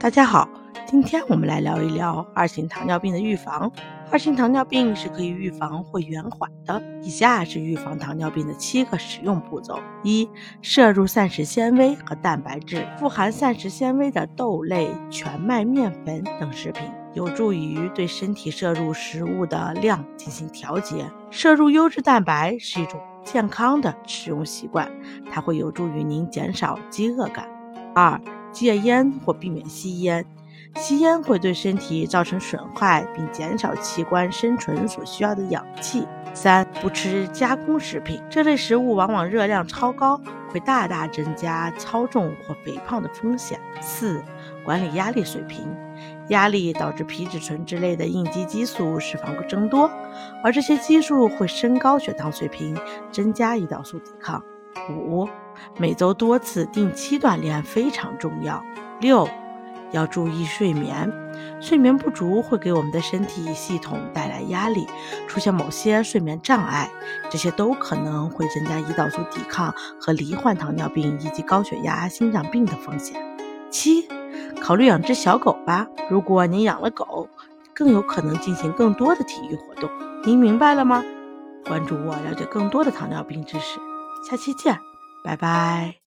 [0.00, 0.48] 大家好，
[0.86, 3.68] 今天我们来聊一聊二型糖尿病的预防。
[4.12, 6.80] 二型糖尿病是可以预防或延缓的。
[7.02, 10.30] 以下是预防糖尿病的七个实用步骤：一、
[10.62, 16.84] 摄入膳食纤维和蛋白质，富含膳食纤维的豆类、全麦面粉等食品，
[17.14, 21.04] 有助于对身体摄入食物的量进行调节。
[21.28, 24.88] 摄入优质蛋白是一种健康的食用习惯，
[25.28, 27.48] 它会有助于您减少饥饿感。
[27.94, 28.20] 二、
[28.52, 30.24] 戒烟或避免吸烟，
[30.76, 36.06] 吸烟会对身体造成损害，并减少器官生存所需要的氧气。
[36.34, 43.58] 三、不吃加工食品，这类食物往往热量超高，会大大增加超重或肥胖的风险。
[43.80, 44.22] 四、
[44.64, 45.66] 管理压力水平，
[46.28, 49.90] 压力导致皮质醇之类的应激激素释放增多，
[50.44, 52.76] 而这些激素会升高血糖水平，
[53.10, 54.40] 增加胰岛素抵抗。
[54.90, 55.26] 五、
[55.78, 58.62] 每周多次定期锻炼非常重要。
[59.00, 59.28] 六、
[59.92, 61.10] 要注意睡眠，
[61.60, 64.86] 睡眠不足会给我们的身体系统带来压力，
[65.26, 66.90] 出现某些睡眠障碍，
[67.30, 73.20] 这些都可能会增加胰岛素抵抗和罹患糖尿病以及高血压、心脏病的风险。
[73.70, 74.08] 七、
[74.60, 77.28] 考虑养只小狗吧，如果您养了狗，
[77.74, 79.88] 更有可能进行更多的体育活动。
[80.24, 81.04] 您明白了吗？
[81.66, 83.78] 关注我，了解更多的糖尿病知识。
[84.28, 84.78] 下期见，
[85.22, 86.00] 拜拜。